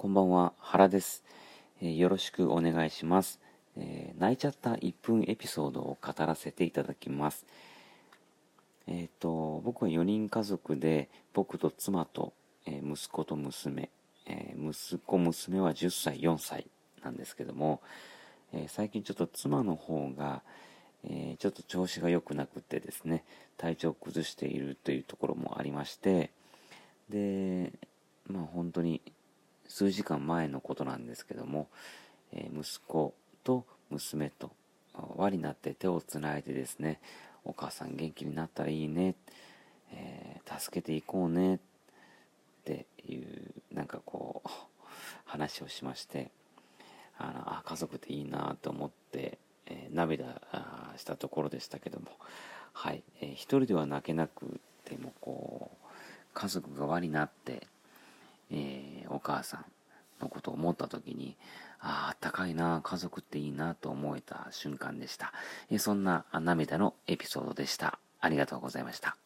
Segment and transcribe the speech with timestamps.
[0.00, 1.24] こんばんは、原です、
[1.82, 3.40] えー、よろしくお願いします、
[3.76, 7.44] えー、泣いちゃった1分エピソードを語らせていただきます。
[8.86, 12.32] えっ、と、僕は4人家族で、僕と妻と、
[12.64, 13.90] え息子と娘、
[14.26, 16.68] え息子、娘は10歳、4歳
[17.02, 17.80] なんですけども、
[18.52, 20.42] え最近ちょっと妻の方が、
[21.10, 23.24] えちょっと調子が良くなくてですね、
[23.56, 26.30] 体調を崩しているというところもありまして、
[27.10, 27.72] で、
[28.28, 29.02] まあ本当に
[29.68, 31.68] 数時間前のことなんですけども、
[32.32, 33.14] え、息子
[33.44, 34.50] と娘と
[35.16, 37.00] 輪になって手をつないでですね、
[37.44, 39.14] お母さん元気になったらいいね、
[39.92, 41.58] えー、助けていこうねっ
[42.64, 44.48] ていうなんかこう
[45.24, 46.30] 話をしまして
[47.18, 50.42] あのあ家族っていいなと思って、えー、涙
[50.96, 52.06] したところでしたけども
[52.72, 55.86] はい、えー、一人では泣けなくてもこう
[56.34, 59.64] 家族が輪になってー、お母さん
[60.20, 61.36] のことを思った時に、
[61.80, 65.32] ああ、あったかいな、家族っていいなと思えた瞬間でした。
[65.70, 67.98] えー、そんな涙のエピソードでした。
[68.20, 69.16] ありがとうございました。